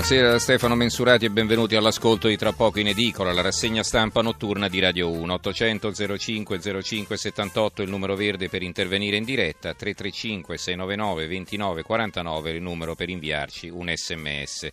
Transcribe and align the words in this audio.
Buonasera 0.00 0.30
da 0.30 0.38
Stefano 0.38 0.74
Mensurati 0.76 1.26
e 1.26 1.30
benvenuti 1.30 1.76
all'ascolto 1.76 2.28
di 2.28 2.38
Tra 2.38 2.52
poco 2.52 2.80
in 2.80 2.86
edicola, 2.86 3.34
la 3.34 3.42
rassegna 3.42 3.82
stampa 3.82 4.22
notturna 4.22 4.66
di 4.66 4.80
Radio 4.80 5.10
1. 5.10 5.34
800 5.34 6.16
05 6.16 6.82
05 6.82 7.16
78 7.18 7.82
il 7.82 7.90
numero 7.90 8.16
verde 8.16 8.48
per 8.48 8.62
intervenire 8.62 9.18
in 9.18 9.24
diretta, 9.24 9.74
335 9.74 10.56
699 10.56 11.26
29 11.26 11.82
49 11.82 12.50
il 12.50 12.62
numero 12.62 12.94
per 12.94 13.10
inviarci 13.10 13.68
un 13.68 13.92
sms. 13.94 14.68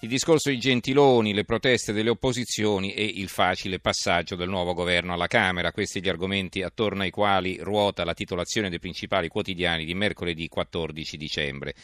Il 0.00 0.08
discorso 0.08 0.48
di 0.48 0.58
Gentiloni, 0.58 1.34
le 1.34 1.44
proteste 1.44 1.92
delle 1.92 2.08
opposizioni 2.08 2.94
e 2.94 3.04
il 3.04 3.28
facile 3.28 3.78
passaggio 3.78 4.36
del 4.36 4.48
nuovo 4.48 4.72
governo 4.72 5.12
alla 5.12 5.26
Camera, 5.26 5.70
questi 5.70 6.00
gli 6.00 6.08
argomenti 6.08 6.62
attorno 6.62 7.02
ai 7.02 7.10
quali 7.10 7.58
ruota 7.60 8.06
la 8.06 8.14
titolazione 8.14 8.70
dei 8.70 8.80
principali 8.80 9.28
quotidiani 9.28 9.84
di 9.84 9.94
mercoledì 9.94 10.48
14 10.48 11.16
dicembre. 11.18 11.74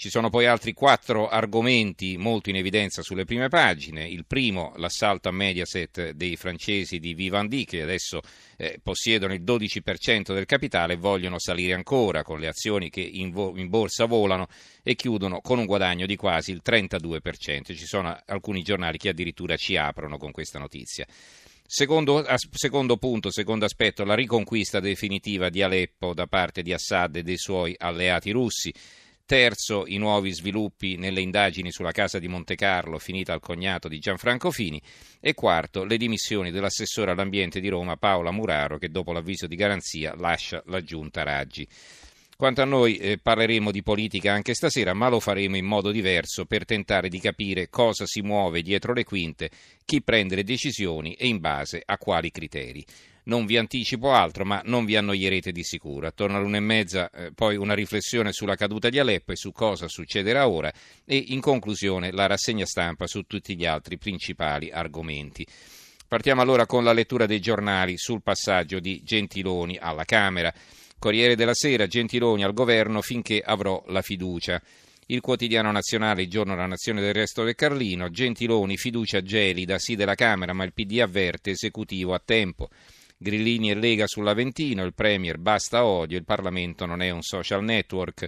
Ci 0.00 0.08
sono 0.08 0.30
poi 0.30 0.46
altri 0.46 0.72
quattro 0.72 1.28
argomenti 1.28 2.16
molto 2.16 2.48
in 2.48 2.56
evidenza 2.56 3.02
sulle 3.02 3.26
prime 3.26 3.48
pagine. 3.48 4.08
Il 4.08 4.24
primo, 4.24 4.72
l'assalto 4.76 5.28
a 5.28 5.30
Mediaset 5.30 6.12
dei 6.12 6.36
francesi 6.36 6.98
di 6.98 7.12
Vivendi, 7.12 7.66
che 7.66 7.82
adesso 7.82 8.22
eh, 8.56 8.80
possiedono 8.82 9.34
il 9.34 9.42
12% 9.42 10.32
del 10.32 10.46
capitale 10.46 10.94
e 10.94 10.96
vogliono 10.96 11.38
salire 11.38 11.74
ancora 11.74 12.22
con 12.22 12.40
le 12.40 12.48
azioni 12.48 12.88
che 12.88 13.02
in, 13.02 13.30
vo- 13.30 13.52
in, 13.56 13.68
borsa 13.68 14.06
volano 14.06 14.46
e 14.82 14.94
chiudono 14.94 15.42
con 15.42 15.58
un 15.58 15.66
guadagno 15.66 16.06
di 16.06 16.16
quasi 16.16 16.52
il 16.52 16.62
32%. 16.64 17.76
Ci 17.76 17.84
sono 17.84 18.18
alcuni 18.24 18.62
giornali 18.62 18.96
che 18.96 19.10
addirittura 19.10 19.58
ci 19.58 19.76
aprono 19.76 20.16
con 20.16 20.30
questa 20.30 20.58
notizia. 20.58 21.04
Secondo, 21.66 22.24
secondo, 22.52 22.96
punto, 22.96 23.30
secondo 23.30 23.66
aspetto, 23.66 24.04
la 24.04 24.14
riconquista 24.14 24.80
definitiva 24.80 25.50
di 25.50 25.60
Aleppo 25.60 26.14
da 26.14 26.26
parte 26.26 26.62
di 26.62 26.72
Assad 26.72 27.16
e 27.16 27.22
dei 27.22 27.36
suoi 27.36 27.74
alleati 27.76 28.30
russi. 28.30 28.72
Terzo, 29.30 29.84
i 29.86 29.96
nuovi 29.96 30.32
sviluppi 30.32 30.96
nelle 30.96 31.20
indagini 31.20 31.70
sulla 31.70 31.92
casa 31.92 32.18
di 32.18 32.26
Monte 32.26 32.56
Carlo, 32.56 32.98
finita 32.98 33.32
al 33.32 33.38
cognato 33.38 33.86
di 33.86 34.00
Gianfranco 34.00 34.50
Fini. 34.50 34.82
E 35.20 35.34
quarto, 35.34 35.84
le 35.84 35.98
dimissioni 35.98 36.50
dell'assessore 36.50 37.12
all'ambiente 37.12 37.60
di 37.60 37.68
Roma 37.68 37.96
Paola 37.96 38.32
Muraro, 38.32 38.76
che 38.76 38.90
dopo 38.90 39.12
l'avviso 39.12 39.46
di 39.46 39.54
garanzia 39.54 40.16
lascia 40.16 40.60
la 40.66 40.82
giunta 40.82 41.22
Raggi. 41.22 41.64
Quanto 42.36 42.60
a 42.60 42.64
noi 42.64 42.96
eh, 42.96 43.18
parleremo 43.18 43.70
di 43.70 43.84
politica 43.84 44.32
anche 44.32 44.52
stasera, 44.52 44.94
ma 44.94 45.08
lo 45.08 45.20
faremo 45.20 45.56
in 45.56 45.64
modo 45.64 45.92
diverso 45.92 46.44
per 46.44 46.64
tentare 46.64 47.08
di 47.08 47.20
capire 47.20 47.68
cosa 47.68 48.06
si 48.06 48.22
muove 48.22 48.62
dietro 48.62 48.92
le 48.92 49.04
quinte, 49.04 49.48
chi 49.84 50.02
prende 50.02 50.34
le 50.34 50.42
decisioni 50.42 51.14
e 51.14 51.28
in 51.28 51.38
base 51.38 51.80
a 51.84 51.98
quali 51.98 52.32
criteri. 52.32 52.84
Non 53.30 53.46
vi 53.46 53.56
anticipo 53.56 54.10
altro, 54.10 54.44
ma 54.44 54.60
non 54.64 54.84
vi 54.84 54.96
annoierete 54.96 55.52
di 55.52 55.62
sicuro. 55.62 56.08
Attorno 56.08 56.36
all'una 56.36 56.56
e 56.56 56.60
mezza, 56.60 57.08
eh, 57.10 57.30
poi 57.32 57.54
una 57.54 57.74
riflessione 57.74 58.32
sulla 58.32 58.56
caduta 58.56 58.88
di 58.88 58.98
Aleppo 58.98 59.30
e 59.30 59.36
su 59.36 59.52
cosa 59.52 59.86
succederà 59.86 60.48
ora 60.48 60.72
e 61.04 61.26
in 61.28 61.40
conclusione 61.40 62.10
la 62.10 62.26
rassegna 62.26 62.66
stampa 62.66 63.06
su 63.06 63.22
tutti 63.28 63.56
gli 63.56 63.64
altri 63.64 63.98
principali 63.98 64.72
argomenti. 64.72 65.46
Partiamo 66.08 66.42
allora 66.42 66.66
con 66.66 66.82
la 66.82 66.92
lettura 66.92 67.26
dei 67.26 67.38
giornali 67.38 67.96
sul 67.98 68.20
passaggio 68.20 68.80
di 68.80 69.00
Gentiloni 69.04 69.78
alla 69.80 70.04
Camera. 70.04 70.52
Corriere 70.98 71.36
della 71.36 71.54
Sera, 71.54 71.86
Gentiloni 71.86 72.42
al 72.42 72.52
governo 72.52 73.00
finché 73.00 73.40
avrò 73.40 73.80
la 73.86 74.02
fiducia. 74.02 74.60
Il 75.06 75.20
quotidiano 75.20 75.70
nazionale, 75.70 76.22
il 76.22 76.28
giorno 76.28 76.56
della 76.56 76.66
nazione 76.66 77.00
del 77.00 77.14
resto 77.14 77.44
del 77.44 77.54
Carlino, 77.54 78.10
Gentiloni, 78.10 78.76
fiducia 78.76 79.22
gelida, 79.22 79.78
sì 79.78 79.94
della 79.94 80.16
Camera, 80.16 80.52
ma 80.52 80.64
il 80.64 80.72
PD 80.72 80.98
avverte 80.98 81.50
esecutivo 81.50 82.12
a 82.12 82.20
tempo. 82.24 82.68
Grillini 83.22 83.70
e 83.70 83.74
Lega 83.74 84.06
sull'Aventino, 84.06 84.82
il 84.82 84.94
Premier 84.94 85.36
basta 85.36 85.84
odio, 85.84 86.16
il 86.16 86.24
Parlamento 86.24 86.86
non 86.86 87.02
è 87.02 87.10
un 87.10 87.20
social 87.20 87.62
network. 87.62 88.26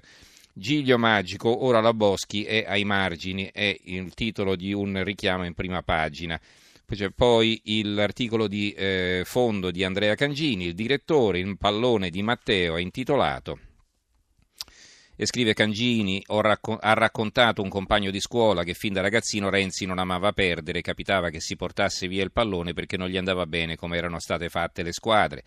Giglio 0.53 0.99
Magico, 0.99 1.65
ora 1.65 1.81
la 1.81 1.95
Boschi 1.95 2.45
è 2.45 2.67
ai 2.69 2.85
margini, 2.85 3.49
è 3.51 3.75
il 3.85 4.13
titolo 4.13 4.55
di 4.55 4.75
un 4.75 5.03
richiamo 5.03 5.47
in 5.47 5.55
prima 5.55 5.81
pagina. 5.83 6.39
C'è 6.87 7.09
poi 7.09 7.59
l'articolo 7.85 8.47
di 8.49 8.71
eh, 8.73 9.23
fondo 9.25 9.71
di 9.71 9.83
Andrea 9.83 10.15
Cangini, 10.15 10.67
il 10.67 10.75
direttore, 10.75 11.39
il 11.39 11.57
pallone 11.57 12.11
di 12.11 12.23
Matteo, 12.23 12.77
è 12.77 12.83
intitolato 12.83 13.72
e 15.17 15.27
scrive 15.27 15.55
Cangini, 15.55 16.23
raccon- 16.27 16.79
ha 16.81 16.95
raccontato 16.95 17.63
un 17.63 17.69
compagno 17.69 18.11
di 18.11 18.21
scuola 18.21 18.65
che 18.65 18.75
fin 18.75 18.93
da 18.93 19.01
ragazzino 19.01 19.51
Renzi 19.51 19.85
non 19.85 19.99
amava 19.99 20.33
perdere, 20.33 20.81
capitava 20.81 21.31
che 21.31 21.41
si 21.41 21.57
portasse 21.57 22.09
via 22.09 22.25
il 22.25 22.33
pallone 22.33 22.73
perché 22.73 22.97
non 22.97 23.09
gli 23.09 23.17
andava 23.17 23.47
bene 23.47 23.77
come 23.77 23.97
erano 23.97 24.19
state 24.19 24.49
fatte 24.49 24.83
le 24.83 24.93
squadre. 24.93 25.45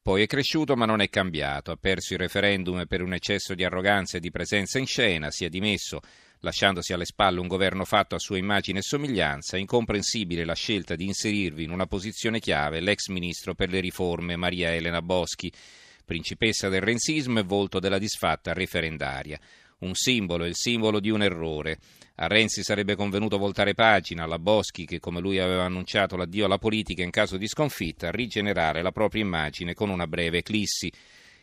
Poi 0.00 0.22
è 0.22 0.26
cresciuto 0.26 0.76
ma 0.76 0.86
non 0.86 1.00
è 1.00 1.08
cambiato, 1.08 1.70
ha 1.70 1.76
perso 1.76 2.14
il 2.14 2.20
referendum 2.20 2.86
per 2.86 3.02
un 3.02 3.12
eccesso 3.12 3.54
di 3.54 3.64
arroganza 3.64 4.16
e 4.16 4.20
di 4.20 4.30
presenza 4.30 4.78
in 4.78 4.86
scena, 4.86 5.30
si 5.30 5.44
è 5.44 5.48
dimesso 5.48 6.00
lasciandosi 6.40 6.92
alle 6.92 7.04
spalle 7.04 7.40
un 7.40 7.48
governo 7.48 7.84
fatto 7.84 8.14
a 8.14 8.18
sua 8.18 8.38
immagine 8.38 8.78
e 8.78 8.82
somiglianza, 8.82 9.56
incomprensibile 9.56 10.44
la 10.44 10.54
scelta 10.54 10.94
di 10.94 11.04
inserirvi 11.04 11.64
in 11.64 11.70
una 11.70 11.86
posizione 11.86 12.38
chiave 12.38 12.80
l'ex 12.80 13.08
ministro 13.08 13.54
per 13.54 13.70
le 13.70 13.80
riforme 13.80 14.36
Maria 14.36 14.72
Elena 14.72 15.02
Boschi 15.02 15.52
principessa 16.08 16.70
del 16.70 16.80
renzismo 16.80 17.38
e 17.38 17.42
volto 17.42 17.78
della 17.78 17.98
disfatta 17.98 18.54
referendaria. 18.54 19.38
Un 19.80 19.94
simbolo, 19.94 20.46
il 20.46 20.56
simbolo 20.56 21.00
di 21.00 21.10
un 21.10 21.22
errore. 21.22 21.78
A 22.16 22.26
Renzi 22.28 22.62
sarebbe 22.62 22.96
convenuto 22.96 23.36
voltare 23.36 23.74
pagina, 23.74 24.24
alla 24.24 24.38
Boschi, 24.38 24.86
che 24.86 25.00
come 25.00 25.20
lui 25.20 25.38
aveva 25.38 25.64
annunciato 25.64 26.16
l'addio 26.16 26.46
alla 26.46 26.56
politica 26.56 27.02
in 27.02 27.10
caso 27.10 27.36
di 27.36 27.46
sconfitta, 27.46 28.10
rigenerare 28.10 28.80
la 28.80 28.90
propria 28.90 29.22
immagine 29.22 29.74
con 29.74 29.90
una 29.90 30.06
breve 30.06 30.38
eclissi. 30.38 30.90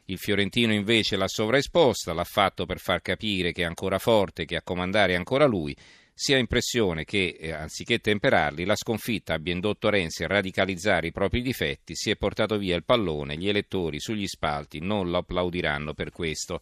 Il 0.05 0.17
Fiorentino 0.17 0.73
invece 0.73 1.15
l'ha 1.15 1.27
sovraesposta, 1.27 2.13
l'ha 2.13 2.23
fatto 2.23 2.65
per 2.65 2.79
far 2.79 3.01
capire 3.01 3.51
che 3.51 3.61
è 3.61 3.65
ancora 3.65 3.99
forte, 3.99 4.45
che 4.45 4.55
a 4.55 4.63
comandare 4.63 5.13
è 5.13 5.15
ancora 5.15 5.45
lui, 5.45 5.75
si 6.17 6.33
ha 6.33 6.37
impressione 6.37 7.03
che, 7.03 7.35
eh, 7.37 7.51
anziché 7.51 7.99
temperarli, 7.99 8.63
la 8.63 8.77
sconfitta 8.77 9.33
abbia 9.33 9.51
indotto 9.51 9.89
Renzi 9.89 10.23
a 10.23 10.27
radicalizzare 10.27 11.07
i 11.07 11.11
propri 11.11 11.41
difetti, 11.41 11.93
si 11.93 12.09
è 12.09 12.15
portato 12.15 12.57
via 12.57 12.77
il 12.77 12.85
pallone, 12.85 13.35
gli 13.35 13.49
elettori 13.49 13.99
sugli 13.99 14.25
spalti 14.25 14.79
non 14.79 15.09
lo 15.09 15.17
applaudiranno 15.17 15.93
per 15.93 16.11
questo. 16.11 16.61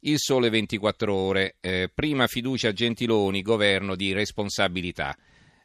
Il 0.00 0.18
sole 0.18 0.48
24 0.48 1.14
ore, 1.14 1.56
eh, 1.60 1.90
prima 1.94 2.26
fiducia 2.26 2.68
a 2.68 2.72
Gentiloni, 2.72 3.42
governo 3.42 3.94
di 3.94 4.14
responsabilità. 4.14 5.14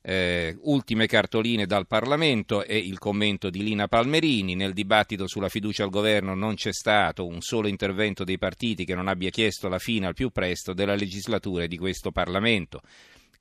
Eh, 0.05 0.57
ultime 0.63 1.07
cartoline 1.07 1.65
dal 1.65 1.87
Parlamento 1.87 2.65
e 2.65 2.77
il 2.77 2.99
commento 2.99 3.49
di 3.49 3.63
Lina 3.63 3.87
Palmerini. 3.87 4.53
Nel 4.53 4.73
dibattito 4.73 5.27
sulla 5.27 5.47
fiducia 5.47 5.85
al 5.85 5.89
governo 5.89 6.35
non 6.35 6.55
c'è 6.55 6.73
stato 6.73 7.25
un 7.25 7.39
solo 7.39 7.69
intervento 7.69 8.25
dei 8.25 8.37
partiti 8.37 8.83
che 8.83 8.95
non 8.95 9.07
abbia 9.07 9.29
chiesto 9.29 9.69
la 9.69 9.79
fine 9.79 10.07
al 10.07 10.13
più 10.13 10.29
presto 10.29 10.73
della 10.73 10.95
legislatura 10.95 11.67
di 11.67 11.77
questo 11.77 12.11
Parlamento. 12.11 12.81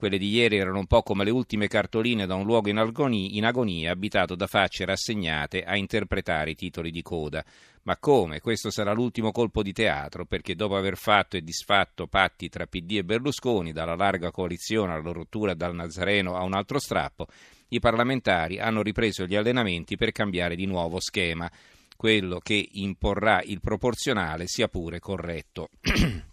Quelle 0.02 0.18
di 0.18 0.30
ieri 0.30 0.56
erano 0.56 0.80
un 0.80 0.88
po' 0.88 1.04
come 1.04 1.22
le 1.22 1.30
ultime 1.30 1.68
cartoline 1.68 2.26
da 2.26 2.34
un 2.34 2.44
luogo 2.44 2.68
in 2.68 2.78
agonia, 2.78 3.28
in 3.30 3.44
agonia 3.44 3.92
abitato 3.92 4.34
da 4.34 4.48
facce 4.48 4.84
rassegnate 4.84 5.62
a 5.62 5.76
interpretare 5.76 6.50
i 6.50 6.54
titoli 6.56 6.90
di 6.90 7.02
coda. 7.02 7.44
Ma 7.84 7.96
come? 7.98 8.40
Questo 8.40 8.72
sarà 8.72 8.94
l'ultimo 8.94 9.30
colpo 9.30 9.62
di 9.62 9.72
teatro, 9.72 10.24
perché 10.24 10.56
dopo 10.56 10.74
aver 10.74 10.96
fatto 10.96 11.36
e 11.36 11.42
disfatto 11.42 12.08
patti 12.08 12.48
tra 12.48 12.66
PD 12.66 12.96
e 12.96 13.04
Berlusconi, 13.04 13.70
dalla 13.70 13.94
larga 13.94 14.32
coalizione 14.32 14.92
alla 14.92 15.12
rottura 15.12 15.54
dal 15.54 15.72
Nazareno 15.72 16.34
a 16.34 16.42
un 16.42 16.54
altro 16.54 16.80
strappo, 16.80 17.28
i 17.68 17.78
parlamentari 17.78 18.58
hanno 18.58 18.82
ripreso 18.82 19.24
gli 19.24 19.36
allenamenti 19.36 19.96
per 19.96 20.10
cambiare 20.10 20.56
di 20.56 20.66
nuovo 20.66 20.98
schema, 20.98 21.48
quello 21.96 22.40
che 22.40 22.70
imporrà 22.72 23.40
il 23.44 23.60
proporzionale 23.60 24.48
sia 24.48 24.66
pure 24.66 24.98
corretto. 24.98 25.68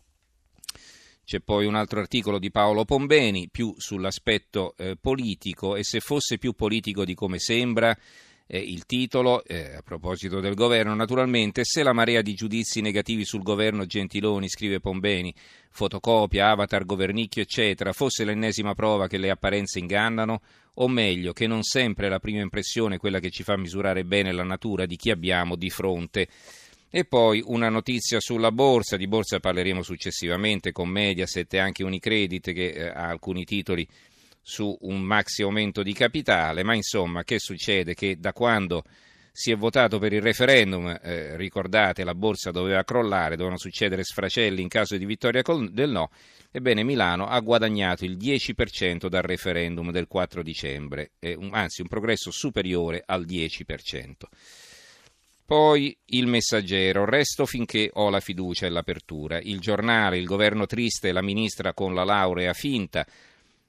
C'è 1.30 1.42
poi 1.42 1.68
un 1.68 1.76
altro 1.76 2.00
articolo 2.00 2.40
di 2.40 2.50
Paolo 2.50 2.86
Pombeni, 2.86 3.50
più 3.52 3.76
sull'aspetto 3.78 4.74
eh, 4.76 4.98
politico 5.00 5.76
e 5.76 5.84
se 5.84 6.00
fosse 6.00 6.40
più 6.40 6.54
politico 6.54 7.06
di 7.06 7.14
come 7.14 7.38
sembra, 7.38 7.96
eh, 8.48 8.58
il 8.58 8.88
titolo, 8.88 9.44
eh, 9.44 9.76
a 9.76 9.84
proposito 9.84 10.40
del 10.40 10.56
governo, 10.56 10.96
naturalmente, 10.96 11.66
se 11.66 11.84
la 11.84 11.94
marea 11.94 12.24
di 12.24 12.34
giudizi 12.34 12.81
negativi 12.81 13.26
sul 13.26 13.44
governo 13.44 13.86
Gentiloni, 13.86 14.50
scrive 14.50 14.80
Pombeni, 14.80 15.31
fotocopia, 15.70 16.50
avatar, 16.50 16.84
governicchio, 16.84 17.44
eccetera, 17.44 17.94
fosse 17.94 18.26
l'ennesima 18.26 18.74
prova 18.74 19.06
che 19.06 19.20
le 19.20 19.30
apparenze 19.30 19.78
ingannano, 19.78 20.42
o 20.78 20.88
meglio, 20.88 21.31
che 21.31 21.46
non 21.46 21.62
sempre 21.62 22.10
la 22.10 22.18
prima 22.18 22.42
impressione 22.42 22.96
è 22.96 22.98
quella 22.98 23.20
che 23.20 23.30
ci 23.30 23.44
fa 23.44 23.56
misurare 23.56 24.04
bene 24.04 24.31
la 24.31 24.44
natura 24.44 24.88
di 24.88 24.96
chi 24.96 25.12
abbiamo 25.12 25.56
di 25.56 25.70
fronte. 25.70 26.28
E 26.91 27.06
poi 27.06 27.44
una 27.45 27.69
notizia 27.69 28.19
sulla 28.19 28.51
borsa, 28.51 28.97
di 28.97 29.07
borsa 29.07 29.39
parleremo 29.39 29.83
successivamente 29.83 30.71
con 30.71 30.89
Mediaset 30.89 31.53
e 31.53 31.59
anche 31.59 31.83
Unicredit 31.83 32.51
che 32.51 32.69
eh, 32.69 32.88
ha 32.88 33.09
alcuni 33.09 33.45
titoli 33.45 33.88
su 34.41 34.75
un 34.81 35.01
maxi 35.01 35.44
aumento 35.44 35.83
di 35.83 35.94
capitale, 35.94 36.63
ma 36.63 36.74
insomma 36.74 37.24
che 37.24 37.38
succede? 37.38 37.94
Che 37.94 38.18
da 38.18 38.33
quando 38.33 38.83
si 39.31 39.51
è 39.51 39.56
votato 39.56 40.00
per 40.00 40.13
il 40.13 40.24
referendum, 40.24 41.00
eh, 41.00 41.38
ricordate 41.38 42.03
la 42.03 42.15
borsa 42.15 42.50
doveva 42.50 42.83
crollare, 42.83 43.35
dovevano 43.35 43.59
succedere 43.59 44.03
sfracelli 44.03 44.59
in 44.59 44.68
caso 44.68 44.97
di 44.97 45.06
vittoria 45.06 45.44
del 45.69 45.92
no, 45.92 46.09
ebbene 46.51 46.83
Milano 46.83 47.27
ha 47.27 47.39
guadagnato 47.39 48.03
il 48.03 48.18
10% 48.18 49.07
dal 49.07 49.21
referendum 49.21 49.92
del 49.92 50.07
4 50.07 50.42
dicembre, 50.42 51.12
eh, 51.19 51.38
anzi 51.51 51.81
un 51.81 51.88
progresso 51.88 52.31
superiore 52.31 53.03
al 53.06 53.25
10%. 53.25 54.27
Poi 55.50 55.98
il 56.10 56.28
messaggero, 56.28 57.06
resto 57.06 57.48
finché 57.48 57.90
ho 57.92 58.12
la 58.12 58.19
fiducia 58.19 58.68
e 58.68 58.69
l'apertura. 58.69 59.40
Il 59.40 59.60
giornale, 59.60 60.19
il 60.19 60.25
governo 60.25 60.68
triste 60.68 61.12
la 61.12 61.24
ministra 61.24 61.74
con 61.74 61.96
la 61.96 62.04
laurea 62.04 62.54
finta. 62.54 63.04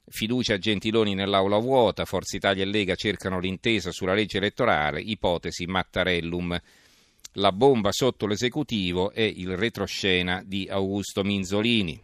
Fiducia 0.07 0.53
a 0.53 0.59
Gentiloni 0.59 1.15
nell'aula 1.15 1.57
vuota, 1.57 2.05
Forza 2.05 2.37
Italia 2.37 2.65
e 2.65 2.67
Lega 2.67 2.97
cercano 2.97 3.41
l'intesa 3.41 3.93
sulla 3.93 4.13
legge 4.13 4.37
elettorale, 4.37 5.01
ipotesi 5.01 5.65
Mattarellum. 5.65 6.61
La 7.37 7.51
bomba 7.51 7.93
sotto 7.93 8.27
l'esecutivo 8.27 9.11
è 9.11 9.23
il 9.23 9.57
retroscena 9.57 10.43
di 10.45 10.69
Augusto 10.69 11.25
Minzolini, 11.25 11.99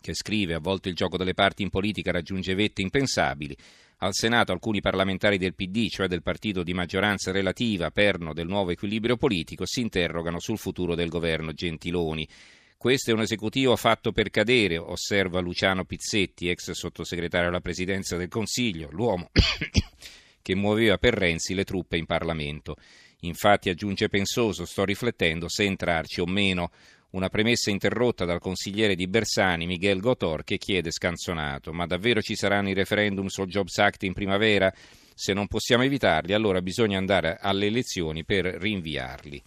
che 0.00 0.12
scrive 0.12 0.54
a 0.54 0.58
volte 0.58 0.88
il 0.88 0.96
gioco 0.96 1.16
delle 1.16 1.34
parti 1.34 1.62
in 1.62 1.70
politica 1.70 2.10
raggiunge 2.10 2.52
vette 2.56 2.82
impensabili. 2.82 3.56
Al 4.00 4.14
Senato 4.14 4.52
alcuni 4.52 4.80
parlamentari 4.80 5.38
del 5.38 5.56
PD, 5.56 5.88
cioè 5.88 6.06
del 6.06 6.22
partito 6.22 6.62
di 6.62 6.72
maggioranza 6.72 7.32
relativa, 7.32 7.90
perno 7.90 8.32
del 8.32 8.46
nuovo 8.46 8.70
equilibrio 8.70 9.16
politico, 9.16 9.66
si 9.66 9.80
interrogano 9.80 10.38
sul 10.38 10.56
futuro 10.56 10.94
del 10.94 11.08
governo 11.08 11.52
Gentiloni. 11.52 12.28
Questo 12.76 13.10
è 13.10 13.14
un 13.14 13.22
esecutivo 13.22 13.74
fatto 13.74 14.12
per 14.12 14.30
cadere, 14.30 14.78
osserva 14.78 15.40
Luciano 15.40 15.84
Pizzetti, 15.84 16.48
ex 16.48 16.70
sottosegretario 16.70 17.48
alla 17.48 17.58
presidenza 17.58 18.16
del 18.16 18.28
Consiglio, 18.28 18.88
l'uomo 18.92 19.30
che 20.40 20.54
muoveva 20.54 20.96
per 20.96 21.14
Renzi 21.14 21.54
le 21.54 21.64
truppe 21.64 21.96
in 21.96 22.06
Parlamento. 22.06 22.76
Infatti, 23.22 23.68
aggiunge 23.68 24.08
Pensoso, 24.08 24.64
sto 24.64 24.84
riflettendo 24.84 25.48
se 25.48 25.64
entrarci 25.64 26.20
o 26.20 26.26
meno. 26.26 26.70
Una 27.10 27.30
premessa 27.30 27.70
interrotta 27.70 28.26
dal 28.26 28.38
consigliere 28.38 28.94
di 28.94 29.08
Bersani, 29.08 29.64
Miguel 29.64 29.98
Gotor, 29.98 30.44
che 30.44 30.58
chiede 30.58 30.90
scanzonato: 30.90 31.72
Ma 31.72 31.86
davvero 31.86 32.20
ci 32.20 32.36
saranno 32.36 32.68
i 32.68 32.74
referendum 32.74 33.28
sul 33.28 33.46
Jobs 33.46 33.78
Act 33.78 34.02
in 34.02 34.12
primavera? 34.12 34.70
Se 35.14 35.32
non 35.32 35.46
possiamo 35.46 35.84
evitarli, 35.84 36.34
allora 36.34 36.60
bisogna 36.60 36.98
andare 36.98 37.38
alle 37.40 37.64
elezioni 37.64 38.24
per 38.24 38.44
rinviarli. 38.44 39.42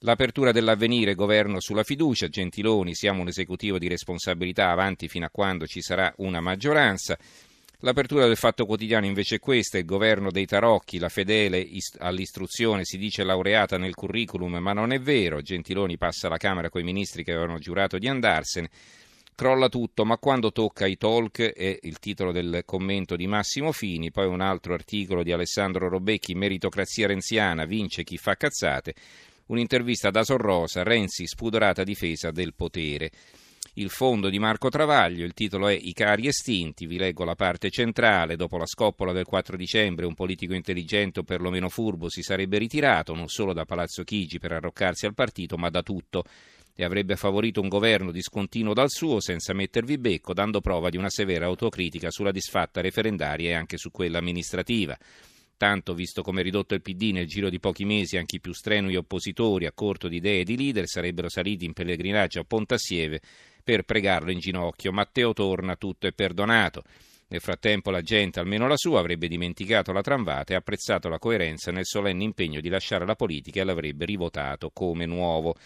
L'apertura 0.00 0.52
dell'avvenire, 0.52 1.14
governo 1.14 1.60
sulla 1.60 1.82
fiducia, 1.82 2.28
Gentiloni, 2.28 2.94
siamo 2.94 3.22
un 3.22 3.28
esecutivo 3.28 3.78
di 3.78 3.88
responsabilità 3.88 4.68
avanti 4.68 5.08
fino 5.08 5.24
a 5.24 5.30
quando 5.30 5.66
ci 5.66 5.80
sarà 5.80 6.12
una 6.18 6.40
maggioranza. 6.42 7.16
L'apertura 7.80 8.26
del 8.26 8.36
Fatto 8.36 8.64
Quotidiano 8.64 9.04
invece 9.04 9.34
è 9.34 9.38
questa, 9.38 9.76
il 9.76 9.84
governo 9.84 10.30
dei 10.30 10.46
tarocchi, 10.46 10.98
la 10.98 11.10
fedele 11.10 11.68
all'istruzione 11.98 12.86
si 12.86 12.96
dice 12.96 13.22
laureata 13.22 13.76
nel 13.76 13.94
curriculum, 13.94 14.56
ma 14.56 14.72
non 14.72 14.92
è 14.92 14.98
vero, 14.98 15.42
Gentiloni 15.42 15.98
passa 15.98 16.26
alla 16.26 16.38
Camera 16.38 16.70
con 16.70 16.80
i 16.80 16.84
ministri 16.84 17.22
che 17.22 17.32
avevano 17.32 17.58
giurato 17.58 17.98
di 17.98 18.08
andarsene, 18.08 18.70
crolla 19.34 19.68
tutto, 19.68 20.06
ma 20.06 20.16
quando 20.16 20.52
tocca 20.52 20.86
i 20.86 20.96
talk 20.96 21.42
è 21.42 21.78
il 21.82 21.98
titolo 21.98 22.32
del 22.32 22.62
commento 22.64 23.14
di 23.14 23.26
Massimo 23.26 23.72
Fini, 23.72 24.10
poi 24.10 24.26
un 24.26 24.40
altro 24.40 24.72
articolo 24.72 25.22
di 25.22 25.32
Alessandro 25.32 25.90
Robecchi, 25.90 26.34
meritocrazia 26.34 27.06
renziana, 27.06 27.66
vince 27.66 28.04
chi 28.04 28.16
fa 28.16 28.36
cazzate, 28.36 28.94
un'intervista 29.48 30.10
da 30.10 30.24
Sorrosa, 30.24 30.82
Renzi 30.82 31.26
spudorata 31.26 31.84
difesa 31.84 32.30
del 32.30 32.54
potere. 32.54 33.10
Il 33.78 33.90
fondo 33.90 34.30
di 34.30 34.38
Marco 34.38 34.70
Travaglio, 34.70 35.26
il 35.26 35.34
titolo 35.34 35.68
è 35.68 35.74
I 35.74 35.92
cari 35.92 36.28
estinti, 36.28 36.86
vi 36.86 36.96
leggo 36.96 37.24
la 37.24 37.34
parte 37.34 37.68
centrale, 37.68 38.34
dopo 38.34 38.56
la 38.56 38.64
scoppola 38.64 39.12
del 39.12 39.26
4 39.26 39.54
dicembre 39.54 40.06
un 40.06 40.14
politico 40.14 40.54
intelligente 40.54 41.20
o 41.20 41.24
perlomeno 41.24 41.68
furbo 41.68 42.08
si 42.08 42.22
sarebbe 42.22 42.56
ritirato 42.56 43.14
non 43.14 43.28
solo 43.28 43.52
da 43.52 43.66
Palazzo 43.66 44.02
Chigi 44.02 44.38
per 44.38 44.52
arroccarsi 44.52 45.04
al 45.04 45.12
partito 45.12 45.58
ma 45.58 45.68
da 45.68 45.82
tutto 45.82 46.24
e 46.74 46.84
avrebbe 46.84 47.16
favorito 47.16 47.60
un 47.60 47.68
governo 47.68 48.12
discontinuo 48.12 48.72
dal 48.72 48.88
suo 48.88 49.20
senza 49.20 49.52
mettervi 49.52 49.98
becco, 49.98 50.32
dando 50.32 50.62
prova 50.62 50.88
di 50.88 50.96
una 50.96 51.10
severa 51.10 51.44
autocritica 51.44 52.10
sulla 52.10 52.32
disfatta 52.32 52.80
referendaria 52.80 53.50
e 53.50 53.54
anche 53.54 53.76
su 53.76 53.90
quella 53.90 54.16
amministrativa. 54.16 54.96
Tanto, 55.58 55.94
visto 55.94 56.20
come 56.20 56.42
ridotto 56.42 56.74
il 56.74 56.82
PD 56.82 57.12
nel 57.12 57.26
giro 57.26 57.48
di 57.48 57.58
pochi 57.58 57.86
mesi, 57.86 58.18
anche 58.18 58.36
i 58.36 58.40
più 58.40 58.52
strenui 58.52 58.96
oppositori, 58.96 59.64
a 59.64 59.72
corto 59.72 60.06
di 60.06 60.16
idee 60.16 60.40
e 60.40 60.44
di 60.44 60.54
leader, 60.54 60.86
sarebbero 60.86 61.30
saliti 61.30 61.64
in 61.64 61.72
pellegrinaggio 61.72 62.40
a 62.40 62.44
Pontassieve 62.44 63.22
per 63.64 63.84
pregarlo 63.84 64.30
in 64.30 64.38
ginocchio. 64.38 64.92
Matteo 64.92 65.32
torna, 65.32 65.76
tutto 65.76 66.06
è 66.06 66.12
perdonato. 66.12 66.82
Nel 67.28 67.40
frattempo 67.40 67.90
la 67.90 68.02
gente, 68.02 68.38
almeno 68.38 68.68
la 68.68 68.76
sua, 68.76 69.00
avrebbe 69.00 69.28
dimenticato 69.28 69.92
la 69.92 70.02
tramvata 70.02 70.52
e 70.52 70.56
apprezzato 70.56 71.08
la 71.08 71.18
coerenza 71.18 71.72
nel 71.72 71.86
solenne 71.86 72.22
impegno 72.22 72.60
di 72.60 72.68
lasciare 72.68 73.06
la 73.06 73.16
politica 73.16 73.62
e 73.62 73.64
l'avrebbe 73.64 74.04
rivotato 74.04 74.70
come 74.72 75.06
nuovo. 75.06 75.56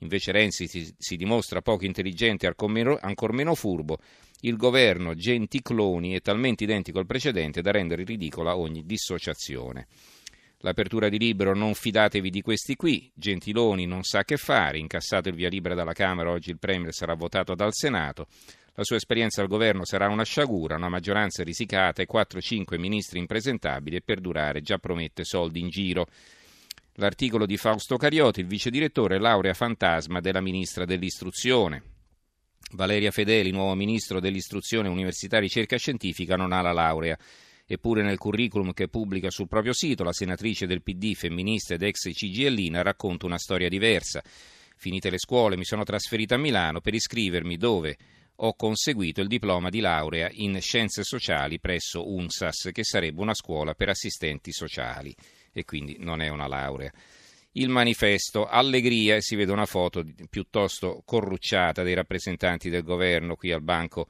Invece 0.00 0.30
Renzi 0.30 0.68
si, 0.68 0.94
si 0.96 1.16
dimostra 1.16 1.62
poco 1.62 1.84
intelligente 1.84 2.46
e 2.46 2.54
ancor 3.00 3.32
meno 3.32 3.54
furbo. 3.54 3.98
Il 4.42 4.56
governo 4.56 5.16
Genticloni 5.16 6.12
è 6.12 6.20
talmente 6.20 6.62
identico 6.62 7.00
al 7.00 7.06
precedente 7.06 7.60
da 7.60 7.72
rendere 7.72 8.04
ridicola 8.04 8.56
ogni 8.56 8.86
dissociazione. 8.86 9.88
L'apertura 10.58 11.08
di 11.08 11.18
libro 11.18 11.56
Non 11.56 11.74
fidatevi 11.74 12.30
di 12.30 12.40
questi 12.40 12.76
qui, 12.76 13.10
Gentiloni 13.14 13.84
non 13.84 14.04
sa 14.04 14.22
che 14.22 14.36
fare, 14.36 14.78
incassato 14.78 15.28
il 15.28 15.34
via 15.34 15.48
libera 15.48 15.74
dalla 15.74 15.92
Camera, 15.92 16.30
oggi 16.30 16.50
il 16.50 16.58
Premier 16.60 16.92
sarà 16.92 17.14
votato 17.14 17.56
dal 17.56 17.74
Senato. 17.74 18.28
La 18.74 18.84
sua 18.84 18.94
esperienza 18.94 19.42
al 19.42 19.48
governo 19.48 19.84
sarà 19.84 20.08
una 20.08 20.22
sciagura, 20.22 20.76
una 20.76 20.88
maggioranza 20.88 21.42
risicata 21.42 22.00
e 22.00 22.06
4-5 22.08 22.78
ministri 22.78 23.18
impresentabili 23.18 23.96
e 23.96 24.02
per 24.02 24.20
durare 24.20 24.60
già 24.60 24.78
promette 24.78 25.24
soldi 25.24 25.58
in 25.58 25.68
giro. 25.68 26.06
L'articolo 26.94 27.44
di 27.44 27.56
Fausto 27.56 27.96
Carioti, 27.96 28.38
il 28.38 28.46
vice 28.46 28.70
direttore 28.70 29.18
laurea 29.18 29.52
fantasma 29.52 30.20
della 30.20 30.40
ministra 30.40 30.84
dell'istruzione. 30.84 31.97
Valeria 32.72 33.10
Fedeli, 33.10 33.50
nuovo 33.50 33.74
ministro 33.74 34.20
dell'istruzione, 34.20 34.88
università 34.88 35.38
e 35.38 35.40
ricerca 35.40 35.76
scientifica, 35.76 36.36
non 36.36 36.52
ha 36.52 36.60
la 36.60 36.72
laurea. 36.72 37.18
Eppure 37.66 38.02
nel 38.02 38.18
curriculum 38.18 38.72
che 38.72 38.88
pubblica 38.88 39.30
sul 39.30 39.48
proprio 39.48 39.72
sito, 39.72 40.04
la 40.04 40.12
senatrice 40.12 40.66
del 40.66 40.82
PD, 40.82 41.14
femminista 41.14 41.74
ed 41.74 41.82
ex 41.82 42.10
CGLina, 42.10 42.82
racconta 42.82 43.26
una 43.26 43.38
storia 43.38 43.68
diversa. 43.68 44.22
Finite 44.76 45.10
le 45.10 45.18
scuole, 45.18 45.56
mi 45.56 45.64
sono 45.64 45.84
trasferita 45.84 46.36
a 46.36 46.38
Milano 46.38 46.80
per 46.80 46.94
iscrivermi 46.94 47.56
dove 47.56 47.96
ho 48.36 48.54
conseguito 48.54 49.20
il 49.20 49.26
diploma 49.26 49.68
di 49.68 49.80
laurea 49.80 50.28
in 50.32 50.60
scienze 50.60 51.02
sociali 51.02 51.58
presso 51.58 52.08
UNSAS, 52.08 52.70
che 52.72 52.84
sarebbe 52.84 53.20
una 53.20 53.34
scuola 53.34 53.74
per 53.74 53.88
assistenti 53.88 54.52
sociali 54.52 55.14
e 55.52 55.64
quindi 55.64 55.96
non 55.98 56.20
è 56.20 56.28
una 56.28 56.46
laurea. 56.46 56.92
Il 57.52 57.70
manifesto 57.70 58.46
Allegria 58.46 59.20
si 59.20 59.34
vede 59.34 59.52
una 59.52 59.66
foto 59.66 60.04
piuttosto 60.28 61.02
corrucciata 61.04 61.82
dei 61.82 61.94
rappresentanti 61.94 62.68
del 62.68 62.82
governo 62.82 63.36
qui 63.36 63.52
al 63.52 63.62
banco 63.62 64.08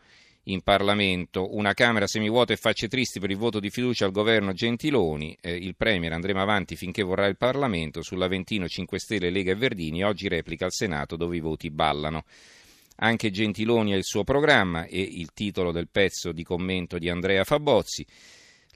in 0.49 0.63
Parlamento, 0.63 1.55
una 1.55 1.75
Camera 1.75 2.07
semivuota 2.07 2.53
e 2.53 2.57
facce 2.57 2.89
tristi 2.89 3.21
per 3.21 3.31
il 3.31 3.37
voto 3.37 3.61
di 3.61 3.71
fiducia 3.71 4.07
al 4.07 4.13
governo 4.13 4.53
Gentiloni, 4.53 5.37
eh, 5.41 5.55
il 5.55 5.77
Premier 5.77 6.13
andremo 6.13 6.41
avanti 6.41 6.75
finché 6.75 7.03
vorrà 7.03 7.27
il 7.27 7.37
Parlamento, 7.37 8.03
sull'Aventino 8.03 8.67
5 8.67 8.99
Stelle, 8.99 9.31
Lega 9.31 9.53
e 9.53 9.57
Verdini, 9.57 10.05
oggi 10.05 10.27
replica 10.27 10.65
al 10.65 10.73
Senato 10.73 11.17
dove 11.17 11.37
i 11.37 11.41
voti 11.41 11.71
ballano. 11.71 12.25
Anche 13.01 13.31
Gentiloni 13.31 13.93
ha 13.93 13.97
il 13.97 14.05
suo 14.05 14.25
programma 14.25 14.85
e 14.87 15.01
il 15.01 15.33
titolo 15.33 15.71
del 15.71 15.89
pezzo 15.89 16.33
di 16.33 16.43
commento 16.43 16.99
di 16.99 17.09
Andrea 17.09 17.45
Fabozzi. 17.45 18.05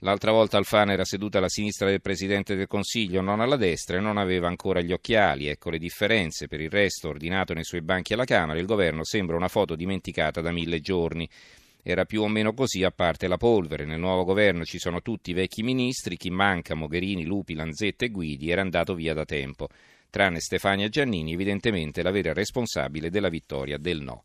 L'altra 0.03 0.33
volta 0.33 0.57
Alfano 0.57 0.91
era 0.91 1.05
seduta 1.05 1.37
alla 1.37 1.47
sinistra 1.47 1.87
del 1.87 2.01
Presidente 2.01 2.57
del 2.57 2.67
Consiglio, 2.67 3.21
non 3.21 3.39
alla 3.39 3.55
destra, 3.55 3.95
e 3.95 4.01
non 4.01 4.17
aveva 4.17 4.49
ancora 4.49 4.81
gli 4.81 4.91
occhiali. 4.91 5.47
Ecco 5.47 5.69
le 5.69 5.77
differenze. 5.77 6.49
Per 6.49 6.59
il 6.59 6.69
resto, 6.69 7.07
ordinato 7.07 7.53
nei 7.53 7.63
suoi 7.63 7.81
banchi 7.81 8.11
alla 8.11 8.25
Camera, 8.25 8.59
il 8.59 8.65
governo 8.65 9.05
sembra 9.05 9.37
una 9.37 9.47
foto 9.47 9.75
dimenticata 9.75 10.41
da 10.41 10.51
mille 10.51 10.81
giorni. 10.81 11.25
Era 11.81 12.03
più 12.03 12.21
o 12.21 12.27
meno 12.27 12.53
così, 12.53 12.83
a 12.83 12.91
parte 12.91 13.29
la 13.29 13.37
polvere. 13.37 13.85
Nel 13.85 13.99
nuovo 13.99 14.25
governo 14.25 14.65
ci 14.65 14.77
sono 14.77 15.01
tutti 15.01 15.31
i 15.31 15.33
vecchi 15.33 15.63
ministri, 15.63 16.17
chi 16.17 16.31
manca, 16.31 16.75
Mogherini, 16.75 17.23
Lupi, 17.23 17.53
Lanzetta 17.53 18.03
e 18.03 18.09
Guidi, 18.09 18.51
era 18.51 18.59
andato 18.59 18.95
via 18.95 19.13
da 19.13 19.23
tempo. 19.23 19.69
Tranne 20.09 20.41
Stefania 20.41 20.89
Giannini, 20.89 21.31
evidentemente 21.31 22.03
la 22.03 22.11
vera 22.11 22.33
responsabile 22.33 23.09
della 23.09 23.29
vittoria 23.29 23.77
del 23.77 24.01
no. 24.01 24.23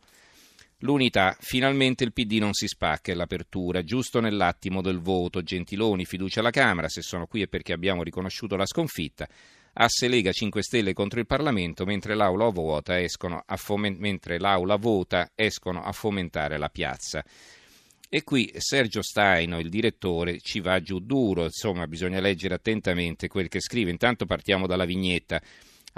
L'unità, 0.82 1.36
finalmente 1.40 2.04
il 2.04 2.12
PD 2.12 2.34
non 2.34 2.52
si 2.52 2.68
spacca, 2.68 3.10
è 3.10 3.14
l'apertura, 3.16 3.82
giusto 3.82 4.20
nell'attimo 4.20 4.80
del 4.80 5.00
voto. 5.00 5.42
Gentiloni, 5.42 6.04
fiducia 6.04 6.38
alla 6.38 6.50
Camera, 6.50 6.88
se 6.88 7.02
sono 7.02 7.26
qui 7.26 7.42
è 7.42 7.48
perché 7.48 7.72
abbiamo 7.72 8.04
riconosciuto 8.04 8.54
la 8.54 8.64
sconfitta. 8.64 9.28
Asse 9.72 10.06
Lega 10.06 10.30
5 10.30 10.62
Stelle 10.62 10.92
contro 10.92 11.18
il 11.18 11.26
Parlamento, 11.26 11.84
mentre 11.84 12.14
l'aula 12.14 12.48
vota 12.50 13.00
escono 13.00 13.42
a, 13.44 13.56
foment- 13.56 14.26
l'aula 14.38 14.76
vota, 14.76 15.32
escono 15.34 15.82
a 15.82 15.90
fomentare 15.90 16.58
la 16.58 16.68
piazza. 16.68 17.24
E 18.08 18.22
qui 18.22 18.50
Sergio 18.56 19.02
Staino, 19.02 19.58
il 19.58 19.68
direttore, 19.68 20.38
ci 20.38 20.60
va 20.60 20.80
giù 20.80 21.00
duro, 21.00 21.44
insomma 21.44 21.86
bisogna 21.86 22.20
leggere 22.20 22.54
attentamente 22.54 23.26
quel 23.26 23.48
che 23.48 23.60
scrive. 23.60 23.90
Intanto 23.90 24.26
partiamo 24.26 24.66
dalla 24.66 24.84
vignetta. 24.84 25.42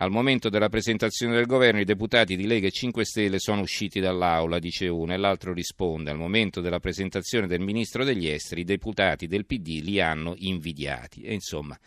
Al 0.03 0.11
momento 0.11 0.49
della 0.49 0.71
presentazione 0.71 1.35
del 1.35 1.45
governo 1.45 1.79
i 1.79 1.85
deputati 1.85 2.35
di 2.35 2.47
Lega 2.47 2.67
e 2.67 2.71
5 2.71 3.05
Stelle 3.05 3.39
sono 3.39 3.61
usciti 3.61 4.01
dall'aula, 4.01 4.59
dice 4.59 4.89
uno, 4.89 5.13
e 5.13 5.19
l'altro 5.19 5.53
risponde. 5.53 6.11
Al 6.11 6.17
momento 6.17 6.63
della 6.63 6.81
presentazione 6.81 7.47
del 7.47 7.61
ministro 7.61 8.03
degli 8.03 8.27
esteri 8.27 8.63
i 8.63 8.65
deputati 8.65 9.27
del 9.27 9.45
PD 9.45 9.83
li 9.83 10.01
hanno 10.01 10.33
invidiati. 10.39 11.21
E 11.21 11.35
insomma, 11.35 11.79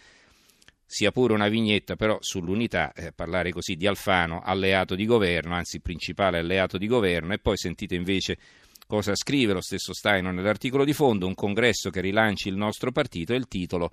sia 0.86 1.10
pure 1.10 1.34
una 1.34 1.48
vignetta 1.48 1.96
però 1.96 2.20
sull'unità, 2.22 2.93
eh, 2.93 3.13
parlare 3.13 3.51
così 3.51 3.75
di 3.75 3.88
Alfano, 3.88 4.41
alleato 4.43 4.93
di 4.93 5.08
governo, 5.08 5.55
anzi 5.55 5.79
principale 5.79 6.38
alleato 6.38 6.77
di 6.77 6.86
governo, 6.86 7.34
e 7.34 7.39
poi 7.39 7.58
sentite 7.58 7.96
invece 7.96 8.38
cosa 8.86 9.15
scrive 9.15 9.53
lo 9.53 9.62
stesso 9.62 9.91
Steino 9.91 10.32
nell'articolo 10.32 10.86
di 10.86 10.93
fondo, 10.93 11.25
un 11.25 11.34
congresso 11.34 11.89
che 11.89 12.01
rilanci 12.01 12.48
il 12.48 12.58
nostro 12.58 12.91
partito 12.91 13.34
e 13.34 13.38
il 13.38 13.48
titolo 13.48 13.91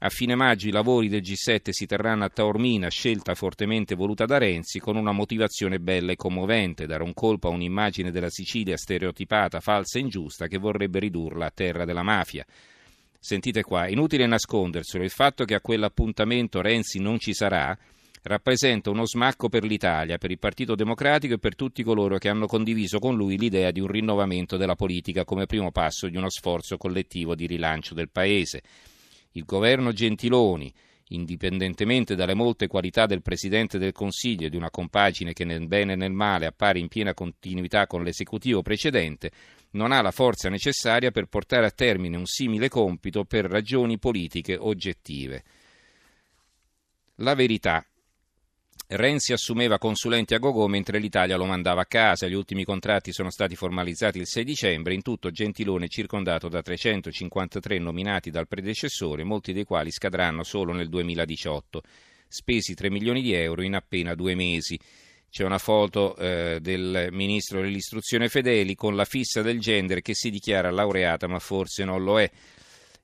a 0.00 0.10
fine 0.10 0.34
maggio 0.34 0.68
i 0.68 0.72
lavori 0.72 1.08
del 1.08 1.22
G7 1.22 1.70
si 1.70 1.86
terranno 1.86 2.24
a 2.24 2.28
Taormina, 2.28 2.88
scelta 2.88 3.34
fortemente 3.34 3.94
voluta 3.94 4.26
da 4.26 4.36
Renzi, 4.36 4.78
con 4.78 4.96
una 4.96 5.12
motivazione 5.12 5.78
bella 5.78 6.12
e 6.12 6.16
commovente, 6.16 6.86
dare 6.86 7.02
un 7.02 7.14
colpo 7.14 7.48
a 7.48 7.52
un'immagine 7.52 8.10
della 8.10 8.28
Sicilia 8.28 8.76
stereotipata, 8.76 9.60
falsa 9.60 9.98
e 9.98 10.02
ingiusta 10.02 10.48
che 10.48 10.58
vorrebbe 10.58 10.98
ridurla 10.98 11.46
a 11.46 11.52
terra 11.54 11.86
della 11.86 12.02
mafia. 12.02 12.44
Sentite 13.18 13.62
qua, 13.62 13.88
inutile 13.88 14.26
nasconderselo, 14.26 15.02
il 15.02 15.10
fatto 15.10 15.44
che 15.44 15.54
a 15.54 15.60
quell'appuntamento 15.60 16.60
Renzi 16.60 16.98
non 16.98 17.18
ci 17.18 17.32
sarà 17.32 17.76
rappresenta 18.26 18.90
uno 18.90 19.06
smacco 19.06 19.48
per 19.48 19.64
l'Italia, 19.64 20.18
per 20.18 20.30
il 20.30 20.38
Partito 20.38 20.74
Democratico 20.74 21.34
e 21.34 21.38
per 21.38 21.54
tutti 21.54 21.82
coloro 21.82 22.18
che 22.18 22.28
hanno 22.28 22.46
condiviso 22.46 22.98
con 22.98 23.14
lui 23.14 23.38
l'idea 23.38 23.70
di 23.70 23.80
un 23.80 23.86
rinnovamento 23.86 24.56
della 24.56 24.74
politica 24.74 25.24
come 25.24 25.46
primo 25.46 25.70
passo 25.70 26.08
di 26.08 26.16
uno 26.16 26.28
sforzo 26.28 26.76
collettivo 26.76 27.34
di 27.34 27.46
rilancio 27.46 27.94
del 27.94 28.10
Paese. 28.10 28.62
Il 29.36 29.44
governo 29.44 29.92
Gentiloni, 29.92 30.72
indipendentemente 31.08 32.14
dalle 32.14 32.32
molte 32.32 32.68
qualità 32.68 33.04
del 33.04 33.20
Presidente 33.20 33.76
del 33.76 33.92
Consiglio 33.92 34.46
e 34.46 34.48
di 34.48 34.56
una 34.56 34.70
compagine 34.70 35.34
che 35.34 35.44
nel 35.44 35.66
bene 35.66 35.92
e 35.92 35.96
nel 35.96 36.12
male 36.12 36.46
appare 36.46 36.78
in 36.78 36.88
piena 36.88 37.12
continuità 37.12 37.86
con 37.86 38.02
l'esecutivo 38.02 38.62
precedente, 38.62 39.30
non 39.72 39.92
ha 39.92 40.00
la 40.00 40.10
forza 40.10 40.48
necessaria 40.48 41.10
per 41.10 41.26
portare 41.26 41.66
a 41.66 41.70
termine 41.70 42.16
un 42.16 42.24
simile 42.24 42.70
compito 42.70 43.24
per 43.24 43.44
ragioni 43.44 43.98
politiche 43.98 44.56
oggettive. 44.56 45.44
La 47.16 47.34
verità 47.34 47.84
Renzi 48.88 49.32
assumeva 49.32 49.78
consulenti 49.78 50.34
a 50.34 50.38
gogo 50.38 50.68
mentre 50.68 50.98
l'Italia 50.98 51.36
lo 51.36 51.44
mandava 51.44 51.80
a 51.80 51.86
casa. 51.86 52.28
Gli 52.28 52.34
ultimi 52.34 52.64
contratti 52.64 53.12
sono 53.12 53.30
stati 53.30 53.56
formalizzati 53.56 54.18
il 54.18 54.26
6 54.26 54.44
dicembre. 54.44 54.94
In 54.94 55.02
tutto 55.02 55.30
Gentilone 55.30 55.88
circondato 55.88 56.48
da 56.48 56.62
353 56.62 57.78
nominati 57.80 58.30
dal 58.30 58.46
predecessore, 58.46 59.24
molti 59.24 59.52
dei 59.52 59.64
quali 59.64 59.90
scadranno 59.90 60.44
solo 60.44 60.72
nel 60.72 60.88
2018. 60.88 61.82
Spesi 62.28 62.74
3 62.74 62.90
milioni 62.90 63.22
di 63.22 63.32
euro 63.32 63.62
in 63.62 63.74
appena 63.74 64.14
due 64.14 64.36
mesi. 64.36 64.78
C'è 65.28 65.44
una 65.44 65.58
foto 65.58 66.16
eh, 66.16 66.58
del 66.60 67.08
ministro 67.10 67.60
dell'istruzione 67.60 68.28
Fedeli 68.28 68.74
con 68.76 68.94
la 68.94 69.04
fissa 69.04 69.42
del 69.42 69.58
gender 69.58 70.00
che 70.00 70.14
si 70.14 70.30
dichiara 70.30 70.70
laureata 70.70 71.26
ma 71.26 71.40
forse 71.40 71.84
non 71.84 72.02
lo 72.04 72.20
è 72.20 72.30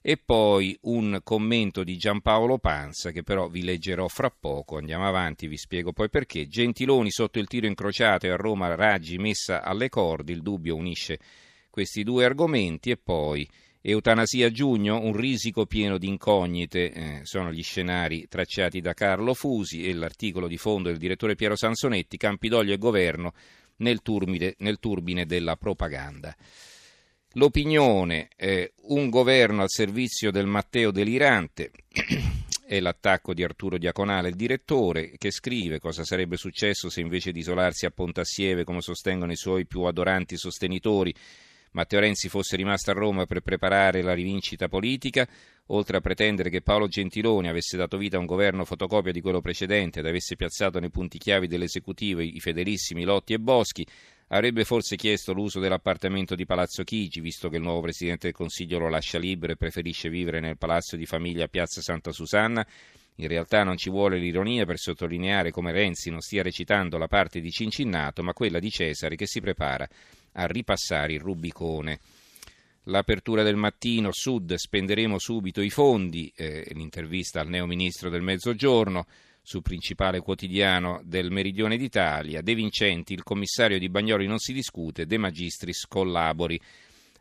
e 0.05 0.17
poi 0.17 0.77
un 0.83 1.21
commento 1.23 1.85
di 1.85 1.97
Giampaolo 1.97 2.59
Panza 2.59 3.13
che 3.13 3.23
però 3.23 3.49
vi 3.49 3.63
leggerò 3.63 4.09
fra 4.09 4.31
poco, 4.31 4.77
andiamo 4.77 5.07
avanti, 5.07 5.47
vi 5.47 5.57
spiego 5.57 5.93
poi 5.93 6.11
perché. 6.11 6.49
Gentiloni 6.49 7.13
sotto 7.13 7.39
il 7.39 7.47
tiro 7.47 7.69
incrociato 7.69 8.27
e 8.27 8.31
a 8.31 8.37
Roma 8.37 8.75
Raggi 8.75 9.17
messa 9.19 9.63
alle 9.63 9.89
corde, 9.89 10.33
il 10.33 10.43
dubbio 10.43 10.75
unisce 10.75 11.21
questi 11.71 12.03
due 12.03 12.25
argomenti 12.25 12.91
e 12.91 12.97
poi 12.97 13.49
eutanasia 13.81 14.49
a 14.49 14.51
giugno, 14.51 15.01
un 15.01 15.17
risico 15.17 15.67
pieno 15.67 15.99
di 15.99 16.09
incognite, 16.09 16.93
eh, 16.93 17.21
sono 17.23 17.53
gli 17.53 17.63
scenari 17.63 18.27
tracciati 18.29 18.81
da 18.81 18.95
Carlo 18.95 19.35
Fusi 19.35 19.87
e 19.87 19.95
l'articolo 19.95 20.49
di 20.49 20.57
fondo 20.57 20.89
del 20.89 20.99
direttore 20.99 21.37
Piero 21.37 21.55
Sansonetti, 21.55 22.17
Campidoglio 22.17 22.73
e 22.73 22.79
governo 22.79 23.33
nel 23.77 24.03
turbine, 24.03 24.55
nel 24.59 24.81
turbine 24.81 25.27
della 25.27 25.57
propaganda. 25.57 26.35
L'opinione, 27.35 28.29
eh, 28.37 28.75
un 28.89 29.09
governo 29.09 29.63
al 29.63 29.71
servizio 29.71 30.31
del 30.31 30.47
Matteo 30.47 30.91
delirante, 30.91 31.71
è 32.67 32.79
l'attacco 32.79 33.33
di 33.33 33.43
Arturo 33.43 33.79
Diaconale, 33.79 34.29
il 34.29 34.35
direttore, 34.35 35.13
che 35.17 35.31
scrive 35.31 35.79
cosa 35.79 36.05
sarebbe 36.05 36.37
successo 36.37 36.91
se 36.91 37.01
invece 37.01 37.33
di 37.33 37.39
isolarsi 37.39 37.87
a 37.87 37.91
Pontassieve, 37.91 38.65
come 38.65 38.83
sostengono 38.83 39.33
i 39.33 39.37
suoi 39.37 39.67
più 39.67 39.83
adoranti 39.83 40.37
sostenitori, 40.37 41.15
Matteo 41.73 42.01
Renzi 42.01 42.29
fosse 42.29 42.57
rimasto 42.57 42.91
a 42.91 42.95
Roma 42.95 43.25
per 43.25 43.41
preparare 43.41 44.03
la 44.03 44.13
rivincita 44.13 44.69
politica, 44.69 45.27
oltre 45.69 45.97
a 45.97 46.01
pretendere 46.01 46.51
che 46.51 46.61
Paolo 46.61 46.87
Gentiloni 46.87 47.49
avesse 47.49 47.79
dato 47.79 47.97
vita 47.97 48.17
a 48.17 48.21
un 48.21 48.27
governo 48.27 48.67
fotocopia 48.67 49.11
di 49.11 49.23
quello 49.23 49.41
precedente 49.41 50.01
ed 50.01 50.07
avesse 50.07 50.37
piazzato 50.37 50.79
nei 50.81 50.91
punti 50.91 51.17
chiavi 51.17 51.47
dell'esecutivo 51.47 52.21
i 52.21 52.41
fedelissimi 52.41 53.05
Lotti 53.05 53.33
e 53.33 53.39
Boschi, 53.39 53.87
Avrebbe 54.35 54.65
forse 54.65 54.97
chiesto 54.97 55.35
l'uso 55.35 55.61
dell'appartamento 55.61 56.35
di 56.35 56.47
Palazzo 56.47 56.85
Chigi, 56.85 57.21
visto 57.21 57.51
che 57.51 57.57
il 57.57 57.63
nuovo 57.63 57.83
Presidente 57.83 58.29
del 58.29 58.35
Consiglio 58.35 58.79
lo 58.79 58.89
lascia 58.89 59.19
libero 59.19 59.53
e 59.53 59.57
preferisce 59.57 60.09
vivere 60.09 60.41
nel 60.41 60.57
palazzo 60.57 60.97
di 60.97 61.05
famiglia 61.05 61.45
a 61.45 61.49
Piazza 61.49 61.83
Santa 61.83 62.13
Susanna? 62.13 62.67
In 63.17 63.29
realtà 63.29 63.63
non 63.63 63.77
ci 63.77 63.91
vuole 63.91 64.17
l'ironia 64.17 64.65
per 64.65 64.79
sottolineare 64.79 65.51
come 65.51 65.71
Renzi 65.71 66.09
non 66.09 66.21
stia 66.21 66.43
recitando 66.43 66.97
la 66.97 67.09
parte 67.09 67.41
di 67.41 67.51
Cincinnato, 67.51 68.23
ma 68.23 68.33
quella 68.33 68.59
di 68.59 68.71
Cesare 68.71 69.17
che 69.17 69.27
si 69.27 69.43
prepara 69.43 69.87
a 70.33 70.47
ripassare 70.47 71.13
il 71.13 71.21
Rubicone. 71.21 72.01
L'apertura 72.85 73.43
del 73.43 73.57
mattino, 73.57 74.13
Sud, 74.13 74.55
spenderemo 74.55 75.19
subito 75.19 75.61
i 75.61 75.69
fondi, 75.69 76.33
eh, 76.35 76.67
l'intervista 76.71 77.41
al 77.41 77.49
neo 77.49 77.67
ministro 77.67 78.09
del 78.09 78.23
Mezzogiorno, 78.23 79.07
sul 79.43 79.63
principale 79.63 80.21
quotidiano 80.21 81.01
del 81.05 81.33
Meridione 81.33 81.77
d'Italia. 81.77 82.41
De 82.43 82.55
Vincenti, 82.55 83.13
il 83.13 83.25
commissario 83.25 83.79
di 83.79 83.89
Bagnoli 83.89 84.27
non 84.27 84.39
si 84.39 84.53
discute, 84.53 85.05
De 85.05 85.19
Magistris 85.19 85.87
collabori. 85.87 86.61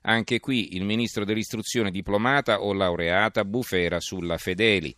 Anche 0.04 0.40
qui 0.40 0.75
il 0.75 0.84
ministro 0.84 1.25
dell'istruzione 1.25 1.92
diplomata 1.92 2.62
o 2.62 2.74
laureata 2.74 3.44
bufera 3.44 4.00
sulla 4.00 4.38
Fedeli. 4.38 4.96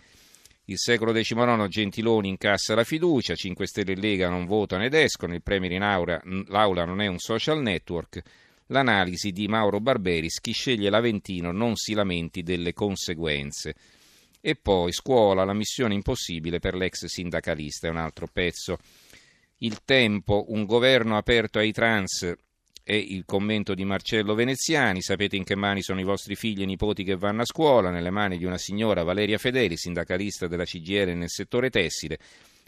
Il 0.65 0.77
secolo 0.77 1.11
XIX 1.11 1.67
Gentiloni 1.67 2.29
incassa 2.29 2.73
la 2.73 2.85
fiducia, 2.85 3.35
5 3.35 3.67
Stelle 3.67 3.91
e 3.93 3.95
Lega 3.95 4.29
non 4.29 4.45
votano 4.45 4.85
ed 4.85 4.93
escono, 4.93 5.33
il 5.33 5.41
Premier 5.41 5.73
in 5.73 5.81
aula, 5.81 6.21
l'aula 6.47 6.85
non 6.85 7.01
è 7.01 7.07
un 7.07 7.19
social 7.19 7.61
network. 7.61 8.21
L'analisi 8.67 9.31
di 9.31 9.47
Mauro 9.49 9.81
Barberis, 9.81 10.39
chi 10.39 10.53
sceglie 10.53 10.89
l'Aventino 10.89 11.51
non 11.51 11.75
si 11.75 11.93
lamenti 11.93 12.43
delle 12.43 12.71
conseguenze. 12.71 13.75
E 14.45 14.55
poi 14.55 14.91
scuola, 14.91 15.45
la 15.45 15.53
missione 15.53 15.93
impossibile 15.93 16.59
per 16.59 16.75
l'ex 16.75 17.05
sindacalista, 17.05 17.87
è 17.87 17.89
un 17.89 17.95
altro 17.95 18.27
pezzo. 18.27 18.77
Il 19.59 19.85
tempo, 19.85 20.47
un 20.49 20.65
governo 20.65 21.15
aperto 21.15 21.59
ai 21.59 21.71
trans 21.71 22.29
è 22.83 22.91
il 22.91 23.23
commento 23.23 23.73
di 23.73 23.85
Marcello 23.85 24.35
Veneziani. 24.35 25.01
Sapete 25.01 25.37
in 25.37 25.45
che 25.45 25.55
mani 25.55 25.81
sono 25.81 26.01
i 26.01 26.03
vostri 26.03 26.35
figli 26.35 26.63
e 26.63 26.65
nipoti 26.65 27.05
che 27.05 27.15
vanno 27.15 27.43
a 27.43 27.45
scuola? 27.45 27.89
Nelle 27.89 28.09
mani 28.09 28.37
di 28.37 28.43
una 28.43 28.57
signora 28.57 29.03
Valeria 29.03 29.37
Fedeli, 29.37 29.77
sindacalista 29.77 30.47
della 30.47 30.65
CGL 30.65 31.15
nel 31.15 31.29
settore 31.29 31.69
tessile, 31.69 32.19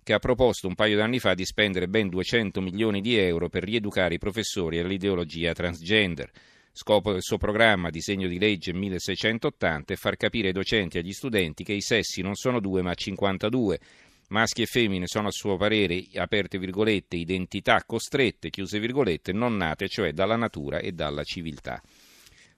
che 0.02 0.14
ha 0.14 0.20
proposto 0.20 0.70
un 0.70 0.76
paio 0.76 0.96
d'anni 0.96 1.20
fa 1.20 1.34
di 1.34 1.44
spendere 1.44 1.90
ben 1.90 2.08
200 2.08 2.62
milioni 2.62 3.02
di 3.02 3.18
euro 3.18 3.50
per 3.50 3.64
rieducare 3.64 4.14
i 4.14 4.20
professori 4.20 4.80
all'ideologia 4.80 5.52
transgender. 5.52 6.32
Scopo 6.78 7.14
del 7.14 7.22
suo 7.22 7.38
programma, 7.38 7.90
disegno 7.90 8.28
di 8.28 8.38
legge 8.38 8.74
1680, 8.74 9.94
è 9.94 9.96
far 9.96 10.18
capire 10.18 10.48
ai 10.48 10.54
docenti 10.54 10.98
e 10.98 11.00
agli 11.00 11.14
studenti 11.14 11.64
che 11.64 11.72
i 11.72 11.80
sessi 11.80 12.22
non 12.22 12.36
sono 12.36 12.60
due 12.60 12.82
ma 12.82 12.94
52. 12.94 13.80
Maschi 14.28 14.64
e 14.64 14.66
femmine 14.66 15.08
sono 15.08 15.30
a 15.30 15.32
suo 15.32 15.56
parere, 15.56 16.04
aperte 16.16 16.58
virgolette, 16.58 17.16
identità 17.16 17.82
costrette, 17.86 18.50
chiuse 18.50 18.78
virgolette, 18.80 19.32
non 19.32 19.56
nate, 19.56 19.88
cioè 19.88 20.12
dalla 20.12 20.36
natura 20.36 20.80
e 20.80 20.92
dalla 20.92 21.24
civiltà. 21.24 21.82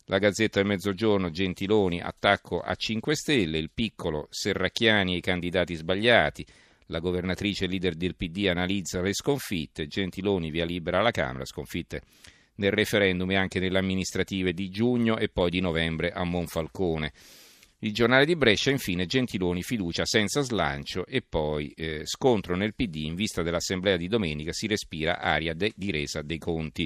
La 0.06 0.18
Gazzetta 0.18 0.62
del 0.62 0.70
Mezzogiorno, 0.70 1.30
Gentiloni, 1.30 2.02
attacco 2.02 2.60
a 2.60 2.74
5 2.74 3.16
Stelle, 3.16 3.60
il 3.60 3.70
piccolo 3.72 4.30
Serracchiani 4.32 5.14
e 5.14 5.18
i 5.18 5.22
candidati 5.22 5.76
sbagliati, 5.76 6.44
la 6.88 6.98
governatrice 6.98 7.68
leader 7.68 7.94
del 7.94 8.16
PD 8.16 8.48
analizza 8.48 9.00
le 9.00 9.14
sconfitte, 9.14 9.86
Gentiloni 9.86 10.50
via 10.50 10.66
libera 10.66 11.02
alla 11.02 11.12
Camera, 11.12 11.46
sconfitte 11.46 12.02
nel 12.58 12.72
referendum 12.72 13.32
e 13.32 13.36
anche 13.36 13.60
nelle 13.60 13.80
amministrative 13.80 14.54
di 14.54 14.70
giugno 14.70 15.18
e 15.18 15.30
poi 15.30 15.50
di 15.50 15.60
novembre 15.60 16.12
a 16.12 16.24
Monfalcone. 16.24 17.12
Il 17.80 17.94
giornale 17.94 18.26
di 18.26 18.36
Brescia, 18.36 18.72
infine, 18.72 19.06
Gentiloni 19.06 19.62
fiducia 19.62 20.04
senza 20.04 20.42
slancio 20.42 21.06
e 21.06 21.22
poi 21.22 21.72
eh, 21.76 22.02
scontro 22.06 22.56
nel 22.56 22.74
PD 22.74 22.96
in 23.04 23.16
vista 23.16 23.44
dell'assemblea 23.44 23.98
di 23.98 24.08
domenica 24.08 24.52
si 24.52 24.66
respira 24.66 25.20
aria 25.20 25.54
de- 25.54 25.74
di 25.76 25.92
resa 25.92 26.22
dei 26.22 26.40
conti. 26.40 26.86